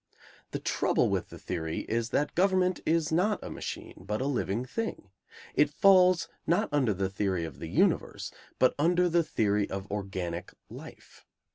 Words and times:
The 0.49 0.57
trouble 0.57 1.11
with 1.11 1.29
the 1.29 1.37
theory 1.37 1.81
is 1.81 2.09
that 2.09 2.33
government 2.33 2.79
is 2.87 3.11
not 3.11 3.37
a 3.43 3.51
machine, 3.51 3.93
but 4.03 4.19
a 4.19 4.25
living 4.25 4.65
thing. 4.65 5.11
It 5.53 5.69
falls, 5.69 6.27
not 6.47 6.69
under 6.71 6.91
the 6.95 7.07
theory 7.07 7.45
of 7.45 7.59
the 7.59 7.67
universe, 7.69 8.31
but 8.57 8.73
under 8.79 9.07
the 9.07 9.21
theory 9.23 9.69
of 9.69 9.91
organic 9.91 10.55
life. 10.71 11.23